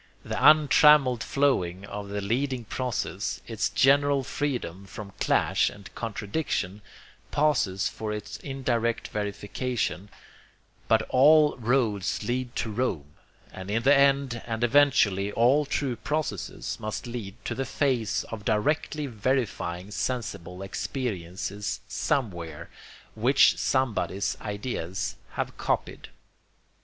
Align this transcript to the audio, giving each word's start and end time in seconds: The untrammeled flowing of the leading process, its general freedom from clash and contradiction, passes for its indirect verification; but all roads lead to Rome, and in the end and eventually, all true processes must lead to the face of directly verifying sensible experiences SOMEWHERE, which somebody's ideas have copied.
The 0.25 0.47
untrammeled 0.49 1.21
flowing 1.21 1.85
of 1.85 2.09
the 2.09 2.21
leading 2.21 2.65
process, 2.65 3.39
its 3.45 3.69
general 3.69 4.23
freedom 4.23 4.87
from 4.87 5.13
clash 5.19 5.69
and 5.69 5.93
contradiction, 5.93 6.81
passes 7.29 7.87
for 7.87 8.11
its 8.11 8.37
indirect 8.37 9.09
verification; 9.09 10.09
but 10.87 11.03
all 11.09 11.55
roads 11.57 12.23
lead 12.23 12.55
to 12.55 12.71
Rome, 12.71 13.11
and 13.51 13.69
in 13.69 13.83
the 13.83 13.93
end 13.95 14.41
and 14.47 14.63
eventually, 14.63 15.31
all 15.33 15.67
true 15.67 15.95
processes 15.97 16.79
must 16.79 17.05
lead 17.05 17.35
to 17.45 17.53
the 17.53 17.63
face 17.63 18.23
of 18.23 18.43
directly 18.43 19.05
verifying 19.05 19.91
sensible 19.91 20.63
experiences 20.63 21.79
SOMEWHERE, 21.87 22.71
which 23.13 23.55
somebody's 23.55 24.35
ideas 24.41 25.17
have 25.33 25.55
copied. 25.59 26.09